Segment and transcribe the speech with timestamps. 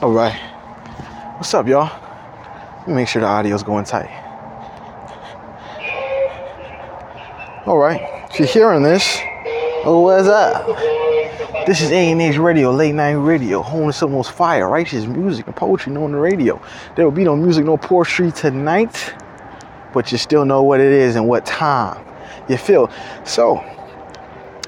[0.00, 0.38] All right.
[1.38, 1.90] What's up, y'all?
[2.86, 4.08] Make sure the audio's going tight.
[7.66, 8.00] All right.
[8.30, 9.18] If you're hearing this,
[9.84, 10.68] oh, what's up?
[11.66, 15.56] This is A&H Radio, late night radio, home to some most fire, righteous music and
[15.56, 16.62] poetry on the radio.
[16.94, 19.12] There will be no music, no poetry tonight,
[19.92, 22.06] but you still know what it is and what time
[22.48, 22.88] you feel.
[23.24, 23.56] So,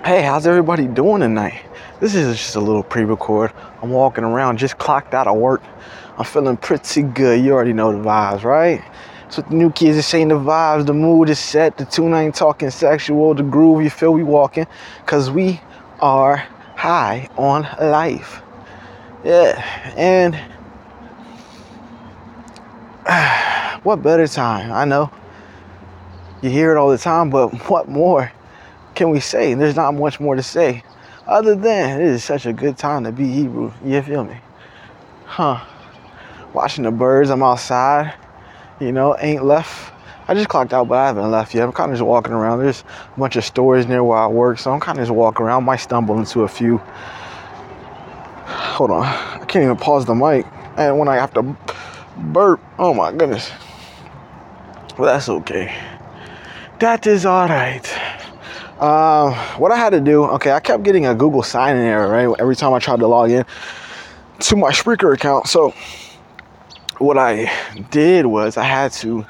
[0.05, 1.63] hey, how's everybody doing tonight?
[2.01, 3.53] This is just a little pre-record.
[3.83, 5.63] I'm walking around, just clocked out of work.
[6.17, 7.45] I'm feeling pretty good.
[7.45, 8.83] You already know the vibes, right?
[9.29, 12.35] So the new kids are saying the vibes, the mood is set, the tune ain't
[12.35, 14.67] talking sexual, the groove, you feel we walking,
[15.05, 15.61] cause we
[16.01, 16.39] are
[16.75, 18.41] high on life.
[19.23, 19.63] Yeah,
[19.95, 20.35] and
[23.85, 24.73] what better time?
[24.73, 25.13] I know
[26.41, 28.33] you hear it all the time, but what more
[28.95, 29.53] can we say?
[29.53, 30.83] There's not much more to say
[31.31, 33.73] other than it is such a good time to be Hebrew.
[33.85, 34.37] You feel me?
[35.25, 35.65] Huh.
[36.53, 38.13] Watching the birds, I'm outside,
[38.81, 39.95] you know, ain't left.
[40.27, 41.65] I just clocked out, but I haven't left yet.
[41.65, 42.59] I'm kind of just walking around.
[42.59, 42.85] There's
[43.17, 45.65] a bunch of stores near where I work, so I'm kind of just walking around.
[45.65, 46.79] Might stumble into a few.
[48.47, 49.05] Hold on.
[49.05, 50.47] I can't even pause the mic.
[50.77, 51.57] And when I have to
[52.17, 53.53] burp, oh my goodness.
[54.99, 55.75] Well, that's okay.
[56.81, 58.00] That is all right.
[58.81, 62.09] Um, what I had to do, okay, I kept getting a Google sign in error,
[62.09, 62.35] right?
[62.41, 63.45] Every time I tried to log in
[64.39, 65.49] to my Spreaker account.
[65.49, 65.75] So,
[66.97, 67.53] what I
[67.91, 69.27] did was I had to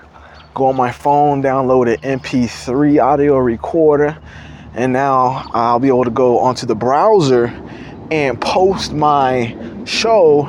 [0.54, 4.16] go on my phone, download an MP3 audio recorder,
[4.74, 7.46] and now I'll be able to go onto the browser
[8.12, 10.46] and post my show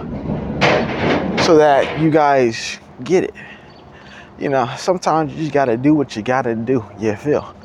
[1.44, 3.34] so that you guys get it.
[4.38, 7.56] You know, sometimes you just gotta do what you gotta do, you feel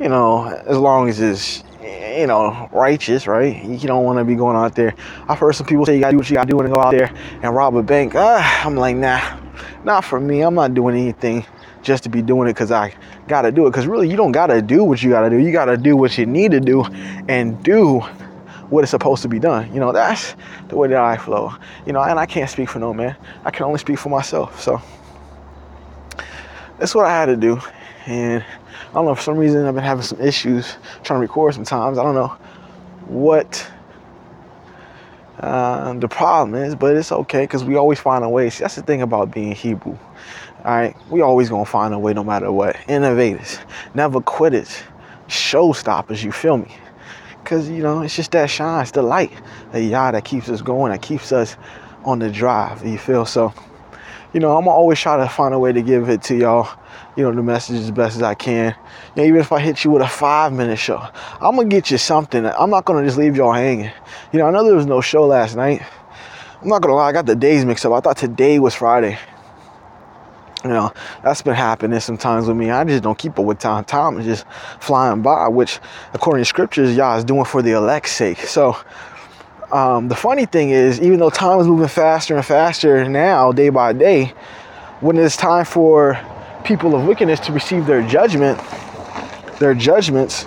[0.00, 1.64] you know, as long as it's
[2.18, 3.62] you know, righteous, right?
[3.64, 4.94] You don't want to be going out there.
[5.28, 6.92] I've heard some people say you gotta do what you gotta do and go out
[6.92, 7.12] there
[7.42, 8.12] and rob a bank.
[8.14, 9.38] Ah, I'm like, nah,
[9.84, 10.42] not for me.
[10.42, 11.44] I'm not doing anything
[11.82, 12.94] just to be doing it because I
[13.26, 13.70] gotta do it.
[13.70, 15.36] Because really, you don't gotta do what you gotta do.
[15.36, 16.84] You gotta do what you need to do
[17.28, 18.00] and do
[18.70, 19.72] what is supposed to be done.
[19.72, 20.36] You know, that's
[20.68, 21.52] the way that I flow.
[21.86, 23.16] You know, and I can't speak for no man.
[23.44, 24.60] I can only speak for myself.
[24.60, 24.80] So
[26.78, 27.60] that's what I had to do.
[28.06, 28.44] And
[28.94, 31.98] I don't know, for some reason I've been having some issues trying to record sometimes.
[31.98, 32.28] I don't know
[33.08, 33.68] what
[35.40, 38.48] uh, the problem is, but it's okay because we always find a way.
[38.50, 39.98] See, that's the thing about being Hebrew.
[40.64, 42.76] All right, we always gonna find a way no matter what.
[42.86, 43.58] Innovators,
[43.94, 44.84] never quitters,
[45.26, 46.22] showstoppers.
[46.22, 46.72] You feel me?
[47.42, 49.32] Because you know it's just that shine, it's the light,
[49.72, 51.56] the Yah that keeps us going, that keeps us
[52.04, 52.86] on the drive.
[52.86, 53.52] You feel so?
[54.34, 56.68] You know, I'm always try to find a way to give it to y'all
[57.16, 58.74] you know, the message as best as I can.
[59.14, 60.98] You know, even if I hit you with a five minute show,
[61.40, 62.44] I'm gonna get you something.
[62.44, 63.90] I'm not gonna just leave y'all hanging.
[64.32, 65.82] You know, I know there was no show last night.
[66.60, 67.92] I'm not gonna lie, I got the days mixed up.
[67.92, 69.18] I thought today was Friday.
[70.64, 72.70] You know, that's been happening sometimes with me.
[72.70, 73.84] I just don't keep up with time.
[73.84, 74.46] Time is just
[74.80, 75.78] flying by, which
[76.14, 78.38] according to scriptures, y'all is doing for the elect's sake.
[78.38, 78.76] So
[79.74, 83.70] um, the funny thing is, even though time is moving faster and faster now, day
[83.70, 84.32] by day,
[85.00, 86.16] when it's time for
[86.62, 88.60] people of wickedness to receive their judgment,
[89.58, 90.46] their judgments,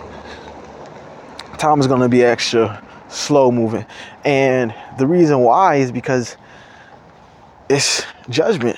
[1.57, 3.85] time is going to be extra slow moving.
[4.23, 6.37] And the reason why is because
[7.69, 8.77] it's judgment.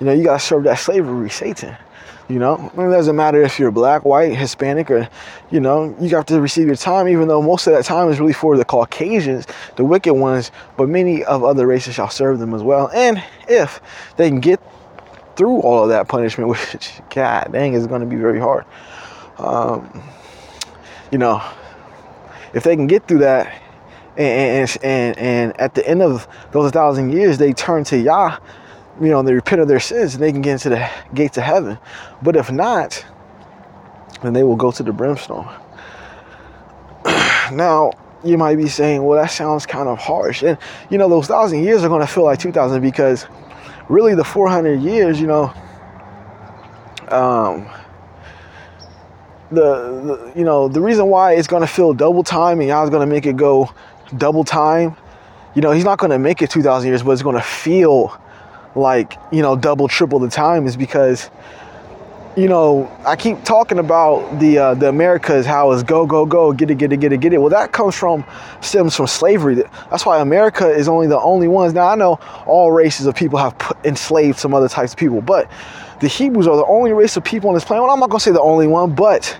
[0.00, 1.76] You know, you got to serve that slavery, Satan.
[2.28, 5.08] You know, it doesn't matter if you're black, white, Hispanic, or,
[5.50, 8.18] you know, you have to receive your time, even though most of that time is
[8.18, 12.54] really for the Caucasians, the wicked ones, but many of other races shall serve them
[12.54, 12.90] as well.
[12.94, 13.78] And if
[14.16, 14.58] they can get
[15.36, 18.64] through all of that punishment, which, God dang, is going to be very hard.
[19.36, 20.02] Um,
[21.12, 21.42] you know,
[22.54, 23.60] if they can get through that,
[24.16, 28.38] and, and and and at the end of those thousand years, they turn to Yah,
[29.00, 31.44] you know, they repent of their sins, and they can get into the gates of
[31.44, 31.78] heaven.
[32.22, 33.04] But if not,
[34.22, 35.48] then they will go to the brimstone.
[37.52, 37.92] now,
[38.24, 40.42] you might be saying, well, that sounds kind of harsh.
[40.42, 40.56] And,
[40.90, 43.26] you know, those thousand years are going to feel like 2,000 because
[43.88, 45.52] really the 400 years, you know,
[47.08, 47.68] um,
[49.50, 52.90] the, the you know, the reason why it's going to feel double time and y'all's
[52.90, 53.70] going to make it go
[54.16, 54.96] double time,
[55.54, 58.18] you know, he's not going to make it 2,000 years, but it's going to feel
[58.74, 61.30] like, you know, double, triple the time is because
[62.36, 66.52] you know, I keep talking about the uh, the Americas, how it's go go go,
[66.52, 67.38] get it, get it, get it, get it.
[67.38, 68.24] Well, that comes from
[68.60, 69.54] stems from slavery.
[69.54, 71.74] That's why America is only the only ones.
[71.74, 75.20] Now I know all races of people have put, enslaved some other types of people,
[75.20, 75.48] but
[76.00, 77.84] the Hebrews are the only race of people on this planet.
[77.84, 79.38] Well, I'm not gonna say the only one, but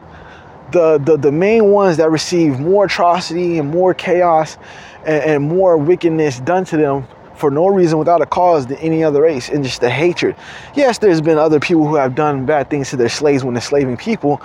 [0.71, 4.57] the the, the main ones that receive more atrocity and more chaos
[5.05, 9.03] and, and more wickedness done to them for no reason without a cause than any
[9.03, 10.37] other race and just the hatred.
[10.75, 13.97] Yes, there's been other people who have done bad things to their slaves when enslaving
[13.97, 14.41] people,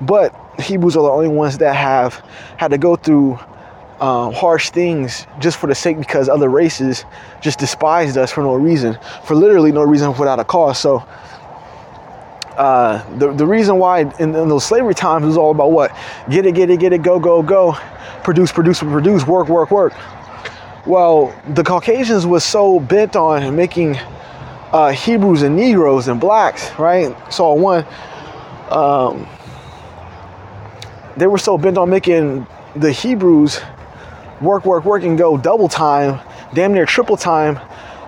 [0.00, 2.14] but Hebrews are the only ones that have
[2.56, 3.38] had to go through
[4.00, 7.04] um, harsh things just for the sake because other races
[7.42, 10.78] just despised us for no reason, for literally no reason without a cause.
[10.78, 11.06] So
[12.56, 15.94] uh, the, the reason why in, in those slavery times was all about what?
[16.30, 17.72] Get it, get it, get it, go, go, go,
[18.22, 19.92] produce, produce, produce, work, work, work.
[20.86, 23.98] Well, the Caucasians were so bent on making
[24.72, 27.14] uh, Hebrews and Negroes and blacks, right?
[27.30, 27.84] So one,
[28.70, 29.26] um,
[31.18, 33.60] they were so bent on making the Hebrews
[34.40, 36.18] work, work, work, and go double time,
[36.54, 37.60] damn near triple time,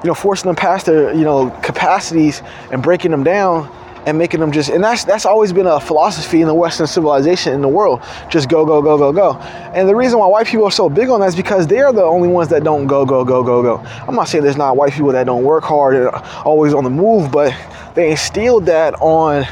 [0.03, 3.71] you know, forcing them past their, you know, capacities and breaking them down
[4.07, 7.53] and making them just and that's that's always been a philosophy in the western civilization
[7.53, 8.03] in the world.
[8.29, 9.35] Just go go go go go.
[9.75, 11.93] And the reason why white people are so big on that is because they are
[11.93, 13.79] the only ones that don't go go go go go.
[13.79, 16.09] I'm not saying there's not white people that don't work hard and
[16.45, 17.55] always on the move but
[17.95, 19.47] they instilled that on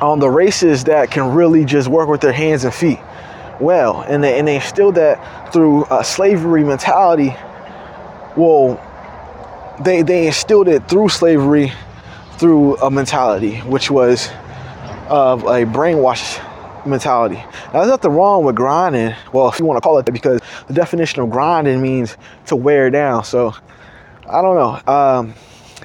[0.00, 3.00] on the races that can really just work with their hands and feet
[3.60, 4.02] well.
[4.02, 7.34] And they, and they instilled that through a slavery mentality.
[8.36, 8.84] Well
[9.82, 11.72] they they instilled it through slavery
[12.38, 14.28] through a mentality, which was
[15.08, 16.44] of a brainwash
[16.86, 17.36] mentality.
[17.36, 19.14] Now, there's nothing wrong with grinding.
[19.32, 22.56] Well, if you want to call it that, because the definition of grinding means to
[22.56, 23.24] wear down.
[23.24, 23.54] So,
[24.28, 24.92] I don't know.
[24.92, 25.34] Um,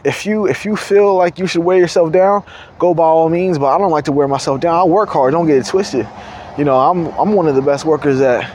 [0.04, 2.44] if you if you feel like you should wear yourself down,
[2.78, 3.58] go by all means.
[3.58, 4.76] But I don't like to wear myself down.
[4.76, 5.32] I work hard.
[5.32, 6.08] Don't get it twisted.
[6.58, 8.52] You know, I'm I'm one of the best workers that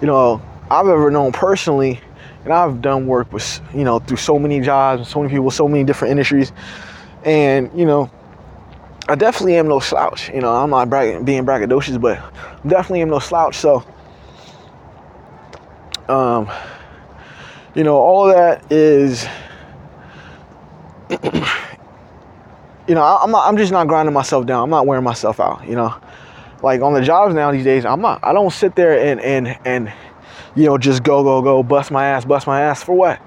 [0.00, 2.00] you know I've ever known personally,
[2.44, 5.68] and I've done work with you know through so many jobs, so many people, so
[5.68, 6.52] many different industries.
[7.24, 8.10] And, you know,
[9.08, 10.30] I definitely am no slouch.
[10.30, 10.90] You know, I'm not
[11.24, 12.22] being braggadocious, but
[12.66, 13.56] definitely am no slouch.
[13.56, 13.84] So,
[16.08, 16.50] um,
[17.74, 19.26] you know, all that is,
[21.10, 24.64] you know, I'm not, I'm just not grinding myself down.
[24.64, 25.66] I'm not wearing myself out.
[25.66, 25.94] You know,
[26.62, 28.20] like on the jobs now these days, I'm not.
[28.22, 29.92] I don't sit there and and and,
[30.54, 33.20] you know, just go go go, bust my ass, bust my ass for what?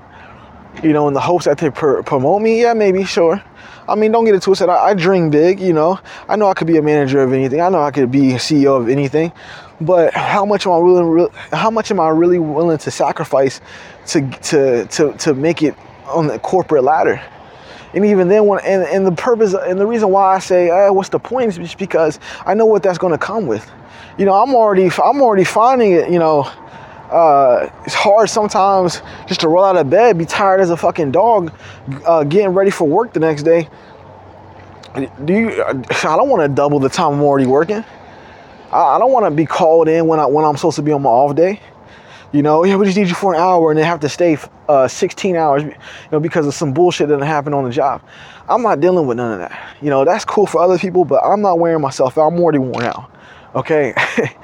[0.84, 3.44] You know, in the hopes that they pr- promote me, yeah, maybe, sure.
[3.90, 4.70] I mean, don't get it twisted.
[4.70, 6.00] I, I dream big, you know.
[6.28, 7.62] I know I could be a manager of anything.
[7.62, 9.32] I know I could be CEO of anything.
[9.80, 13.62] But how much am I really, how much am I really willing to sacrifice
[14.08, 15.76] to to to to make it
[16.08, 17.22] on the corporate ladder?
[17.94, 20.90] And even then, when and, and the purpose and the reason why I say, eh,
[20.90, 23.70] what's the point is just because I know what that's going to come with.
[24.18, 26.10] You know, I'm already I'm already finding it.
[26.10, 26.52] You know,
[27.10, 31.12] uh, it's hard sometimes just to roll out of bed, be tired as a fucking
[31.12, 31.54] dog,
[32.06, 33.70] uh, getting ready for work the next day.
[35.26, 35.64] Do you?
[35.64, 37.84] I don't want to double the time I'm already working.
[38.72, 40.92] I, I don't want to be called in when I when I'm supposed to be
[40.92, 41.62] on my off day.
[42.34, 44.38] You know, yeah, we just need you for an hour and then have to stay
[44.68, 45.74] uh, 16 hours, you
[46.12, 48.02] know, because of some bullshit that happened on the job.
[48.50, 49.76] I'm not dealing with none of that.
[49.82, 52.28] You know, that's cool for other people, but I'm not wearing myself out.
[52.28, 53.10] I'm already worn out.
[53.56, 53.94] Okay.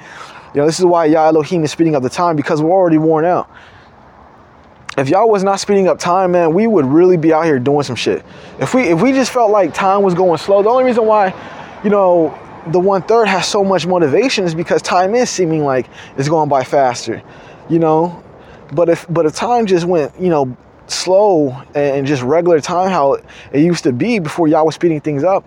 [0.54, 2.98] You know, this is why Yah Elohim is speeding up the time because we're already
[2.98, 3.50] worn out.
[4.96, 7.82] If y'all was not speeding up time, man, we would really be out here doing
[7.82, 8.24] some shit.
[8.60, 11.34] If we if we just felt like time was going slow, the only reason why,
[11.82, 15.88] you know, the one third has so much motivation is because time is seeming like
[16.16, 17.20] it's going by faster,
[17.68, 18.22] you know.
[18.72, 20.56] But if but if time just went, you know,
[20.86, 25.24] slow and just regular time how it used to be before y'all was speeding things
[25.24, 25.44] up,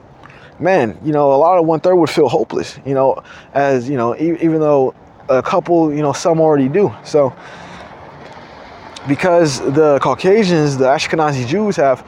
[0.59, 3.23] man, you know, a lot of one third would feel hopeless, you know,
[3.53, 4.93] as, you know, e- even though
[5.29, 6.93] a couple, you know, some already do.
[7.03, 7.35] So,
[9.07, 12.05] because the Caucasians, the Ashkenazi Jews have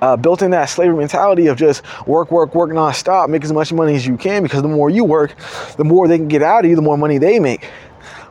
[0.00, 3.72] uh, built in that slavery mentality of just work, work, work nonstop, make as much
[3.72, 5.34] money as you can because the more you work,
[5.76, 7.68] the more they can get out of you, the more money they make.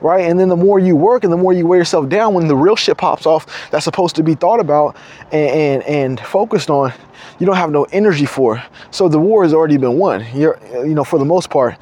[0.01, 0.29] Right?
[0.29, 2.55] And then the more you work and the more you wear yourself down when the
[2.55, 4.95] real shit pops off that's supposed to be thought about
[5.31, 6.93] and, and, and focused on,
[7.39, 8.63] you don't have no energy for.
[8.91, 10.25] So the war has already been won.
[10.35, 11.77] You're, you know, for the most part.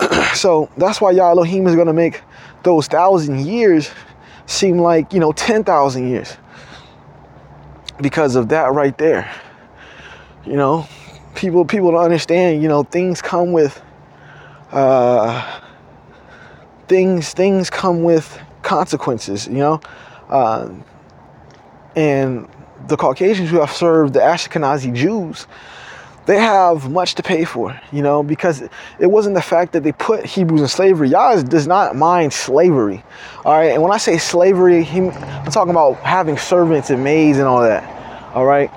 [0.34, 2.22] so that's why Yah Elohim is to make
[2.62, 3.90] those thousand years
[4.46, 6.36] seem like, you know, 10,000 years
[8.00, 9.30] because of that right there.
[10.44, 10.88] You know,
[11.34, 12.62] people people don't understand.
[12.62, 13.80] You know, things come with
[14.72, 15.60] uh,
[16.90, 19.46] things things come with consequences.
[19.46, 19.80] You know,
[20.28, 20.68] uh,
[21.96, 22.48] and
[22.88, 25.46] the Caucasians who have served the Ashkenazi Jews,
[26.26, 27.80] they have much to pay for.
[27.92, 28.62] You know, because
[28.98, 31.08] it wasn't the fact that they put Hebrews in slavery.
[31.08, 33.04] Yah does not mind slavery.
[33.44, 37.38] All right, and when I say slavery, he, I'm talking about having servants and maids
[37.38, 37.84] and all that.
[38.34, 38.70] All right.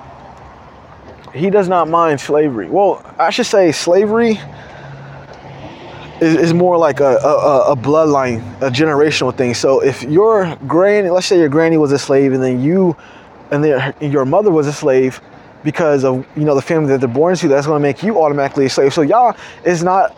[1.34, 2.68] He does not mind slavery.
[2.70, 4.38] Well, I should say slavery
[6.20, 9.54] is, is more like a, a, a bloodline, a generational thing.
[9.54, 12.96] So if your granny, let's say your granny was a slave, and then you,
[13.50, 15.20] and then your mother was a slave,
[15.64, 18.20] because of you know the family that they're born into, that's going to make you
[18.20, 18.92] automatically a slave.
[18.92, 19.32] So Yah
[19.64, 20.14] is not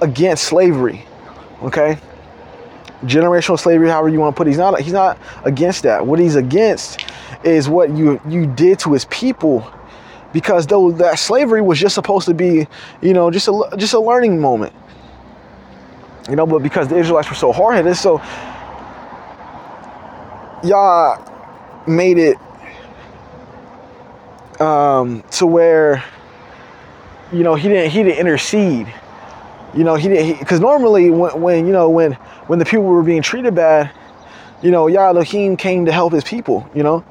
[0.00, 1.04] against slavery,
[1.62, 1.98] okay?
[3.02, 6.06] Generational slavery, however you want to put it, he's not he's not against that.
[6.06, 7.04] What he's against
[7.42, 9.68] is what you you did to his people,
[10.32, 12.68] because though that slavery was just supposed to be,
[13.02, 14.72] you know, just a just a learning moment,
[16.28, 18.20] you know, but because the Israelites were so hard headed, so
[20.64, 21.18] Yah
[21.86, 22.36] made it
[24.60, 26.02] um, to where
[27.32, 28.92] you know he didn't he didn't intercede.
[29.74, 32.12] You know he didn't because normally when, when you know when
[32.48, 33.90] when the people were being treated bad,
[34.62, 36.68] you know Yah Elohim came to help his people.
[36.74, 37.04] You know.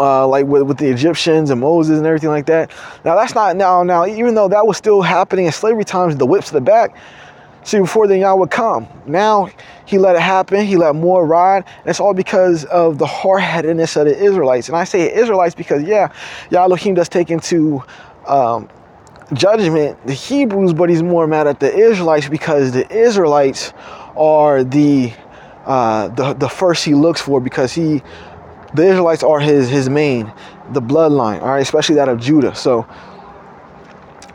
[0.00, 2.70] Uh, like with, with the Egyptians and Moses and everything like that.
[3.04, 6.24] Now that's not now now even though that was still happening in slavery times, the
[6.24, 6.96] whips to the back.
[7.68, 8.88] See, before then Yah would come.
[9.04, 9.50] Now
[9.84, 10.64] he let it happen.
[10.64, 11.64] He let more ride.
[11.80, 14.68] And it's all because of the hard-headedness of the Israelites.
[14.68, 16.10] And I say Israelites because yeah,
[16.50, 17.82] Yah Elohim does take into
[18.26, 18.70] um,
[19.34, 23.74] judgment the Hebrews, but he's more mad at the Israelites because the Israelites
[24.16, 25.12] are the
[25.66, 28.02] uh, the the first he looks for because he
[28.72, 30.32] the Israelites are his his main,
[30.72, 32.54] the bloodline, all right, especially that of Judah.
[32.54, 32.86] So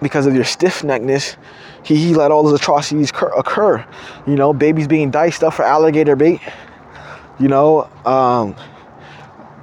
[0.03, 1.35] because of your stiff-neckedness,
[1.83, 3.85] he, he let all those atrocities occur.
[4.25, 6.41] You know, babies being diced up for alligator bait.
[7.39, 8.55] You know, um,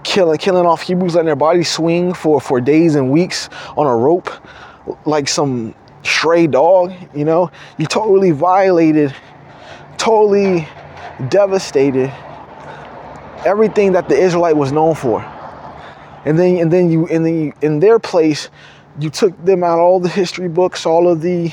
[0.02, 3.96] killing killing off Hebrews, letting their bodies swing for for days and weeks on a
[3.96, 4.30] rope,
[5.06, 6.92] like some stray dog.
[7.14, 9.14] You know, you totally violated,
[9.98, 10.68] totally
[11.28, 12.12] devastated
[13.46, 15.22] everything that the Israelite was known for.
[16.24, 18.50] And then and then you then you, in their place,
[18.98, 21.52] you took them out all the history books, all of the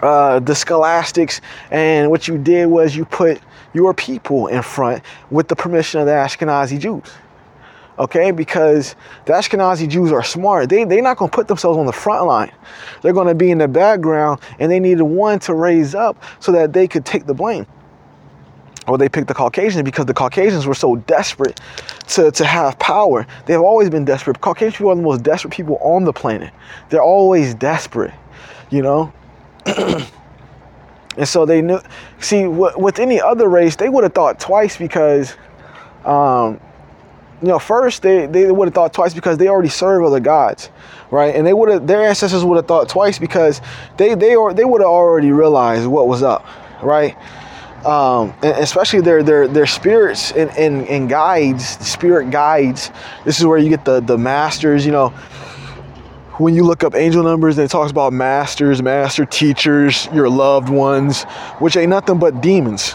[0.00, 1.40] uh, the scholastics,
[1.70, 3.40] and what you did was you put
[3.72, 7.04] your people in front with the permission of the Ashkenazi Jews.
[7.98, 10.70] Okay, because the Ashkenazi Jews are smart.
[10.70, 12.50] They, they're not going to put themselves on the front line.
[13.02, 16.50] They're going to be in the background, and they needed one to raise up so
[16.52, 17.66] that they could take the blame.
[18.88, 21.60] Or they picked the Caucasians because the Caucasians were so desperate
[22.08, 23.26] to, to have power.
[23.44, 24.40] They've always been desperate.
[24.40, 26.54] Caucasian people are the most desperate people on the planet.
[26.88, 28.14] They're always desperate,
[28.70, 29.12] you know?
[31.16, 31.80] and so they knew.
[32.20, 35.36] See, with any other race, they would have thought twice because,
[36.04, 36.60] um,
[37.42, 40.70] you know, first they, they would have thought twice because they already serve other gods,
[41.10, 41.34] right?
[41.34, 43.60] And they would have their ancestors would have thought twice because
[43.96, 46.46] they they or they would have already realized what was up,
[46.82, 47.16] right?
[47.84, 52.90] Um, and especially their their their spirits and, and, and guides, spirit guides.
[53.24, 55.14] This is where you get the the masters, you know
[56.40, 60.70] when you look up angel numbers and it talks about masters, master teachers, your loved
[60.70, 61.24] ones,
[61.58, 62.94] which ain't nothing but demons.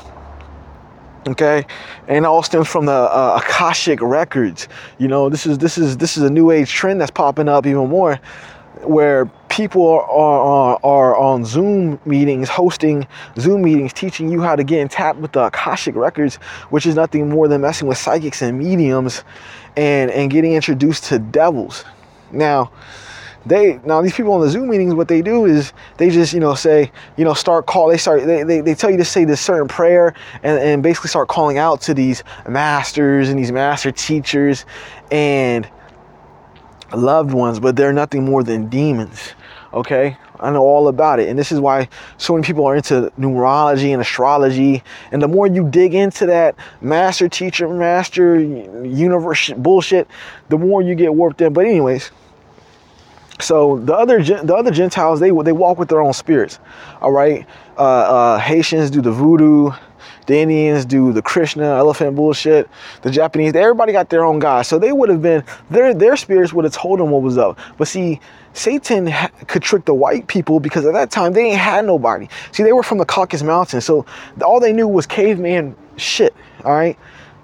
[1.27, 1.65] Okay,
[2.07, 4.67] and all stems from the uh, akashic records.
[4.97, 7.67] You know, this is this is this is a new age trend that's popping up
[7.67, 8.19] even more,
[8.81, 13.07] where people are, are, are on Zoom meetings, hosting
[13.39, 16.35] Zoom meetings, teaching you how to get in tap with the akashic records,
[16.69, 19.23] which is nothing more than messing with psychics and mediums,
[19.77, 21.85] and and getting introduced to devils.
[22.31, 22.71] Now,
[23.45, 26.39] they now these people in the zoom meetings what they do is they just you
[26.39, 29.25] know say you know start call they start they, they, they tell you to say
[29.25, 33.91] this certain prayer and, and basically start calling out to these masters and these master
[33.91, 34.65] teachers
[35.11, 35.69] and
[36.93, 39.33] loved ones but they're nothing more than demons
[39.75, 43.11] Okay, I know all about it, and this is why so many people are into
[43.19, 44.81] numerology and astrology.
[45.11, 50.07] And the more you dig into that master teacher, master universe bullshit,
[50.47, 51.51] the more you get warped in.
[51.51, 52.11] But anyways,
[53.39, 56.59] so the other the other Gentiles they they walk with their own spirits.
[57.01, 57.45] All right,
[57.77, 59.71] uh, uh, Haitians do the voodoo.
[60.27, 62.67] The Indians do the Krishna elephant bullshit.
[63.03, 64.63] The Japanese, everybody got their own god.
[64.63, 67.59] So they would have been their their spirits would have told them what was up.
[67.77, 68.19] But see,
[68.53, 72.27] Satan ha- could trick the white people because at that time they ain't had nobody.
[72.53, 74.05] See, they were from the Caucasus Mountains, so
[74.43, 76.33] all they knew was caveman shit.
[76.63, 76.97] All right,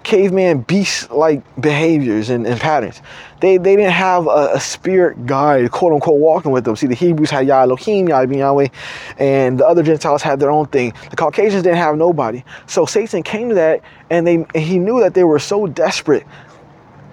[0.04, 3.02] caveman beast like behaviors and, and, patterns.
[3.40, 6.76] They they didn't have a, a, spirit guide, quote unquote, walking with them.
[6.76, 8.68] See, the Hebrews had Yah Elohim, Yah Yahweh,
[9.18, 10.94] and the other Gentiles had their own thing.
[11.10, 12.44] The Caucasians didn't have nobody.
[12.68, 16.26] So Satan came to that, and they and he knew that they were so desperate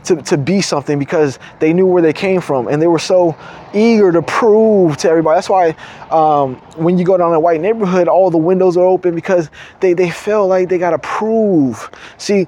[0.08, 3.36] to, to be something because they knew where they came from and they were so
[3.74, 5.36] eager to prove to everybody.
[5.36, 5.76] That's why
[6.10, 9.92] um, when you go down a white neighborhood, all the windows are open because they,
[9.92, 11.90] they feel like they got to prove.
[12.16, 12.46] See,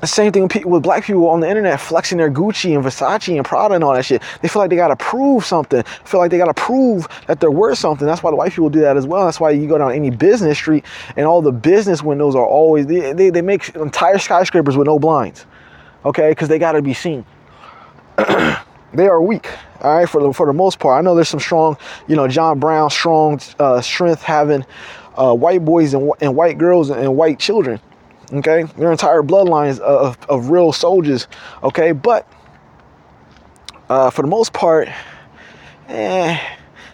[0.00, 2.84] the same thing with, people, with black people on the internet flexing their Gucci and
[2.84, 4.22] Versace and Prada and all that shit.
[4.42, 5.82] They feel like they gotta prove something.
[6.04, 8.06] Feel like they gotta prove that they're worth something.
[8.06, 9.24] That's why the white people do that as well.
[9.24, 10.84] That's why you go down any business street
[11.16, 14.98] and all the business windows are always they, they, they make entire skyscrapers with no
[14.98, 15.46] blinds.
[16.04, 17.24] Okay, because they gotta be seen.
[18.16, 19.48] they are weak.
[19.80, 20.98] All right, for the for the most part.
[20.98, 21.76] I know there's some strong,
[22.06, 24.64] you know, John Brown, strong uh, strength having
[25.16, 27.80] uh, white boys and, and white girls and white children
[28.32, 28.64] okay?
[28.76, 31.28] Their entire bloodlines of, of real soldiers
[31.62, 31.92] okay?
[31.92, 32.30] But
[33.88, 34.88] uh, for the most part
[35.88, 36.38] eh,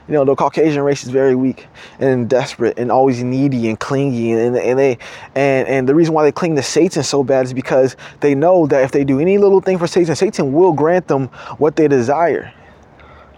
[0.06, 1.66] you know the caucasian race is very weak
[1.98, 4.98] and desperate and always needy and clingy and, and they
[5.34, 8.66] and and the reason why they cling to satan so bad is because they know
[8.66, 11.88] that if they do any little thing for satan satan will grant them what they
[11.88, 12.52] desire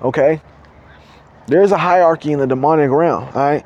[0.03, 0.41] okay?
[1.47, 3.65] There's a hierarchy in the demonic realm all right?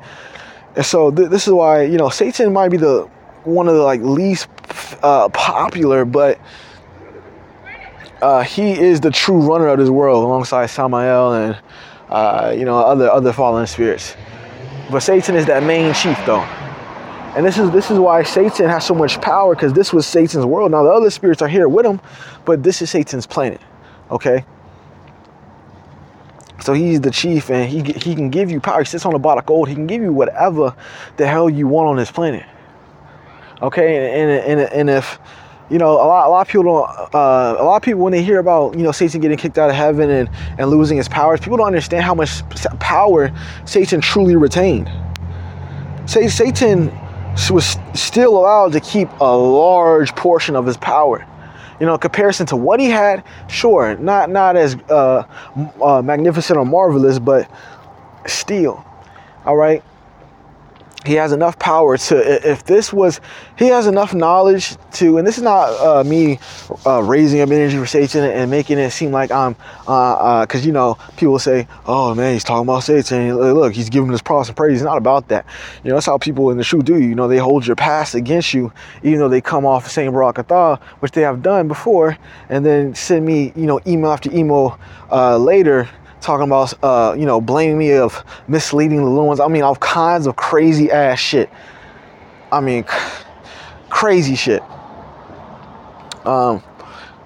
[0.75, 3.09] And so th- this is why you know satan might be the
[3.43, 4.47] one of the like least
[5.03, 6.39] uh, popular, but
[8.21, 11.57] uh, he is the true runner of this world alongside Samael and
[12.09, 14.15] uh, you know other other fallen spirits.
[14.91, 16.41] But Satan is that main chief though.
[17.35, 20.45] And this is this is why Satan has so much power because this was Satan's
[20.45, 20.71] world.
[20.71, 22.01] Now the other spirits are here with him,
[22.45, 23.61] but this is Satan's planet.
[24.09, 24.43] Okay.
[26.59, 28.79] So he's the chief, and he he can give you power.
[28.79, 29.69] He sits on a pot of gold.
[29.69, 30.75] He can give you whatever
[31.17, 32.45] the hell you want on this planet.
[33.61, 35.19] Okay, and and and, and if
[35.69, 38.11] you know a lot a lot of people don't uh, a lot of people when
[38.11, 41.07] they hear about you know Satan getting kicked out of heaven and and losing his
[41.07, 42.41] powers, people don't understand how much
[42.79, 43.31] power
[43.65, 44.89] Satan truly retained.
[46.07, 46.91] Say Satan
[47.51, 51.25] was still allowed to keep a large portion of his power.
[51.79, 55.23] You know, in comparison to what he had, sure, not not as uh,
[55.81, 57.49] uh, magnificent or marvelous, but
[58.25, 58.83] still,
[59.45, 59.83] all right
[61.05, 63.19] he has enough power to if this was
[63.57, 66.39] he has enough knowledge to and this is not uh, me
[66.85, 70.61] uh, raising up energy for satan and making it seem like i'm because uh, uh
[70.61, 73.35] you know people say oh man he's talking about satan.
[73.35, 74.77] Look he's giving us props and praise.
[74.77, 75.45] It's not about that.
[75.83, 77.15] You know that's how people in the shoe do you.
[77.15, 78.71] Know they hold your past against you
[79.03, 80.37] even though they come off the same Barak
[80.99, 82.17] which they have done before
[82.49, 84.79] and then send me you know email after email
[85.11, 85.89] uh, later
[86.21, 89.39] talking about, uh, you know, blaming me of misleading the ones.
[89.39, 91.49] I mean, all kinds of crazy ass shit.
[92.51, 92.85] I mean,
[93.89, 94.61] crazy shit.
[96.25, 96.63] Um,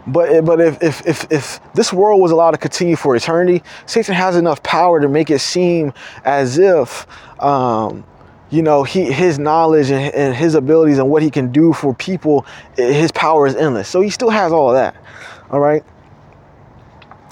[0.08, 4.14] but but if, if if if this world was allowed to continue for eternity, Satan
[4.14, 7.08] has enough power to make it seem as if,
[7.42, 8.06] um,
[8.52, 11.94] you know, he his knowledge and, and his abilities and what he can do for
[11.96, 13.90] people, his power is endless.
[13.90, 14.96] So he still has all of that.
[15.50, 15.84] All right.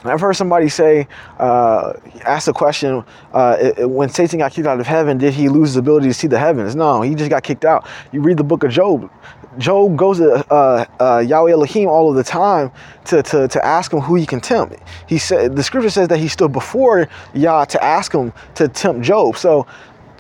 [0.06, 1.08] I've heard somebody say,
[1.40, 1.94] uh,
[2.26, 5.78] ask the question, uh, when Satan got kicked out of heaven, did he lose his
[5.78, 6.76] ability to see the heavens?
[6.76, 7.88] No, he just got kicked out.
[8.12, 9.10] You read the book of Job.
[9.58, 12.72] Job goes to uh, uh, Yahweh Elohim all of the time
[13.06, 14.76] to, to, to ask him who he can tempt.
[15.08, 19.02] He said the scripture says that he stood before Yah to ask him to tempt
[19.02, 19.38] Job.
[19.38, 19.68] So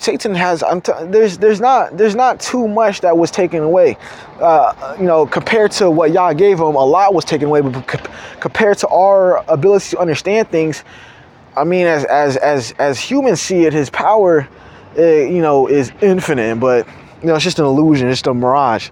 [0.03, 3.97] Satan has t- there's there's not there's not too much that was taken away.
[4.39, 7.61] Uh, you know, compared to what Yah gave him, a lot was taken away.
[7.61, 8.09] But
[8.41, 10.83] compared to our ability to understand things,
[11.55, 14.45] I mean, as as as as humans see it, his power,
[14.97, 16.59] uh, you know, is infinite.
[16.59, 16.85] But
[17.21, 18.89] you know, it's just an illusion, it's just a mirage.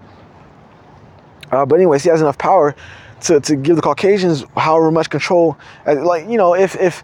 [1.52, 2.74] Uh, but anyways, he has enough power
[3.24, 5.58] to, to give the Caucasians however much control.
[5.86, 7.04] Like you know, if if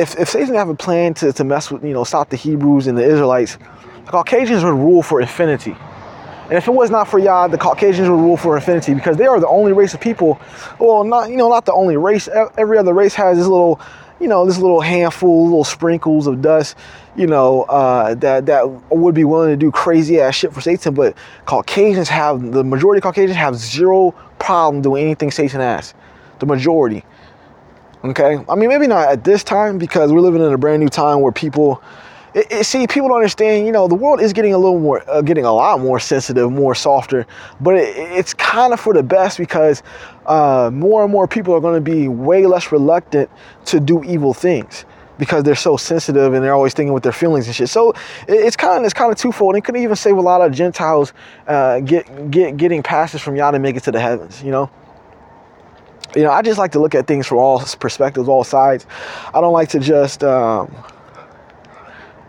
[0.00, 2.86] if, if Satan have a plan to, to mess with, you know, stop the Hebrews
[2.86, 3.58] and the Israelites,
[4.04, 5.76] the Caucasians would rule for infinity.
[6.48, 9.26] And if it was not for Yah, the Caucasians would rule for infinity because they
[9.26, 10.40] are the only race of people.
[10.78, 12.26] Well, not you know, not the only race.
[12.56, 13.78] Every other race has this little,
[14.18, 16.74] you know, this little handful, little sprinkles of dust,
[17.16, 20.94] you know, uh, that that would be willing to do crazy ass shit for Satan.
[20.94, 25.92] But Caucasians have the majority of Caucasians have zero problem doing anything Satan asks.
[26.38, 27.04] The majority.
[28.04, 30.88] Okay, I mean maybe not at this time because we're living in a brand new
[30.88, 31.82] time where people.
[32.34, 33.66] It, it, see, people don't understand.
[33.66, 36.52] You know, the world is getting a little more, uh, getting a lot more sensitive,
[36.52, 37.26] more softer.
[37.60, 39.82] But it, it's kind of for the best because
[40.26, 43.30] uh, more and more people are going to be way less reluctant
[43.64, 44.84] to do evil things
[45.18, 47.68] because they're so sensitive and they're always thinking with their feelings and shit.
[47.68, 47.94] So
[48.28, 49.56] it's kind of it's kind of twofold.
[49.56, 51.12] It could even save a lot of Gentiles
[51.48, 54.42] uh, get get getting passes from Yah to make it to the heavens.
[54.42, 54.70] You know.
[56.16, 58.86] You know, I just like to look at things from all perspectives, all sides.
[59.34, 60.74] I don't like to just, um,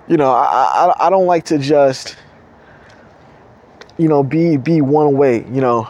[0.07, 2.17] you know, I, I I don't like to just,
[3.97, 5.45] you know, be be one way.
[5.45, 5.89] You know,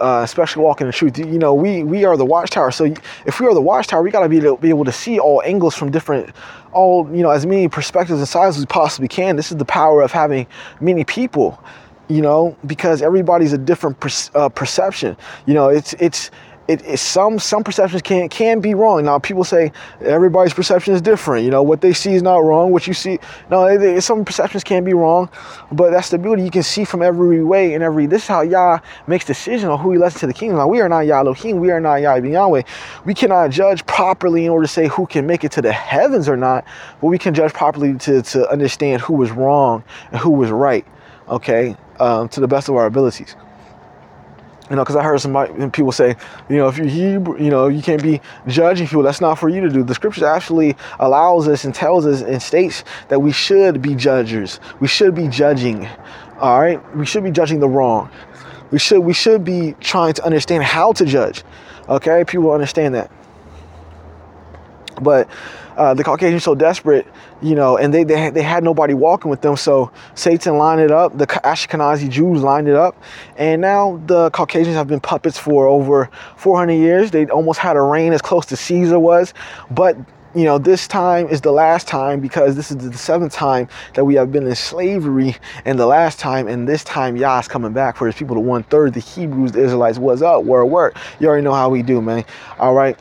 [0.00, 1.18] uh, especially walking the truth.
[1.18, 2.70] You know, we we are the watchtower.
[2.70, 2.92] So
[3.24, 5.42] if we are the watchtower, we got to be able, be able to see all
[5.44, 6.34] angles from different,
[6.72, 9.36] all you know, as many perspectives and sides as we possibly can.
[9.36, 10.46] This is the power of having
[10.80, 11.62] many people.
[12.10, 15.14] You know, because everybody's a different per, uh, perception.
[15.44, 16.30] You know, it's it's
[16.68, 19.02] it, it, some some perceptions can can be wrong.
[19.02, 21.44] Now people say everybody's perception is different.
[21.44, 22.70] You know what they see is not wrong.
[22.70, 23.18] What you see,
[23.50, 25.30] no, it, it, some perceptions can be wrong,
[25.72, 26.44] but that's the beauty.
[26.44, 28.04] You can see from every way and every.
[28.04, 30.58] This is how Yah makes decision on who He lets into the kingdom.
[30.58, 31.58] Now we are not Yah Elohim.
[31.58, 32.62] We are not Yah Yahweh.
[33.06, 36.28] We cannot judge properly in order to say who can make it to the heavens
[36.28, 36.66] or not,
[37.00, 40.86] but we can judge properly to to understand who was wrong and who was right.
[41.28, 43.36] Okay, um, to the best of our abilities.
[44.70, 46.14] You know, because I heard some people say,
[46.48, 49.02] you know, if you're Hebrew, you know, you can't be judging people.
[49.02, 49.82] That's not for you to do.
[49.82, 54.60] The scriptures actually allows us and tells us and states that we should be judges.
[54.80, 55.88] We should be judging.
[56.38, 58.10] All right, we should be judging the wrong.
[58.70, 61.42] We should we should be trying to understand how to judge.
[61.88, 63.10] Okay, people understand that.
[65.00, 65.28] But
[65.78, 67.06] uh, the Caucasians so desperate,
[67.40, 69.56] you know, and they, they, they had nobody walking with them.
[69.56, 71.16] So Satan lined it up.
[71.16, 73.00] The Ashkenazi Jews lined it up.
[73.36, 77.12] And now the Caucasians have been puppets for over 400 years.
[77.12, 79.32] They almost had a reign as close to Caesar was.
[79.70, 79.96] But
[80.34, 84.04] you know, this time is the last time because this is the seventh time that
[84.04, 87.96] we have been in slavery, and the last time, and this time Yah's coming back
[87.96, 88.34] for his people.
[88.34, 90.44] The one third, the Hebrews, the Israelites, what's up?
[90.44, 90.96] Where work?
[91.18, 92.24] You already know how we do, man.
[92.58, 92.98] All right.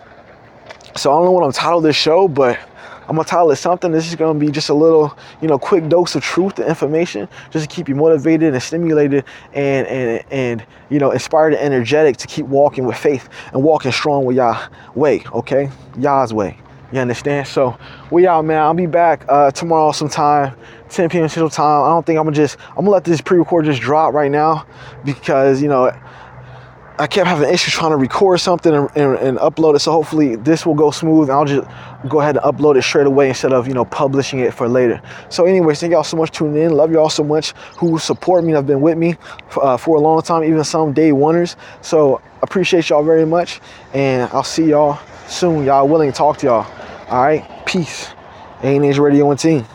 [0.97, 2.59] So I don't know what I'm titled this show, but
[3.07, 3.91] I'm gonna title it something.
[3.91, 7.29] This is gonna be just a little, you know, quick dose of truth and information,
[7.51, 12.17] just to keep you motivated and stimulated and and and you know, inspired and energetic
[12.17, 15.69] to keep walking with faith and walking strong with Yah way, okay?
[15.97, 16.57] Yah's way.
[16.91, 17.47] You understand?
[17.47, 17.77] So
[18.11, 18.61] we out, man.
[18.61, 20.55] I'll be back uh, tomorrow sometime,
[20.89, 21.27] 10 p.m.
[21.27, 21.83] Central Time.
[21.83, 24.65] I don't think I'm gonna just I'm gonna let this pre-record just drop right now
[25.05, 25.91] because you know
[26.99, 29.79] I kept having issues trying to record something and, and, and, upload it.
[29.79, 31.29] So hopefully this will go smooth.
[31.29, 31.67] I'll just
[32.09, 34.99] go ahead and upload it straight away instead of you know publishing it for later.
[35.29, 36.71] So anyways, thank y'all so much tuning in.
[36.71, 39.15] Love y'all so much who support me and have been with me
[39.49, 41.55] for, uh, for a long time, even some day oneers.
[41.81, 43.61] So appreciate y'all very much,
[43.93, 45.65] and I'll see y'all soon.
[45.65, 46.71] Y'all willing to talk to y'all.
[47.09, 48.09] All right, peace.
[48.63, 49.65] A&H Radio and Team.